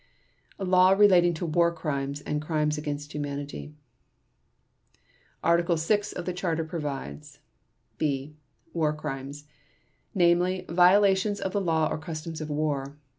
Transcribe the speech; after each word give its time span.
The 0.57 0.65
Law 0.65 0.93
Relating 0.93 1.35
to 1.35 1.45
War 1.45 1.71
Crimes 1.71 2.21
and 2.21 2.41
Crimes 2.41 2.75
against 2.75 3.13
Humanity 3.13 3.75
Article 5.43 5.77
6 5.77 6.11
of 6.13 6.25
the 6.25 6.33
Charter 6.33 6.63
provides: 6.63 7.37
"(b) 7.99 8.35
War 8.73 8.93
Crimes: 8.95 9.45
namely, 10.15 10.65
violations 10.67 11.39
of 11.39 11.51
the 11.53 11.61
laws 11.61 11.91
or 11.91 11.99
customs 11.99 12.41
of 12.41 12.49
war. 12.49 12.97